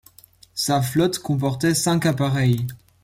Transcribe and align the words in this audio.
Sa 0.55 0.81
flotte 0.81 1.19
comportait 1.19 1.75
cinq 1.75 2.07
appareils. 2.07 2.65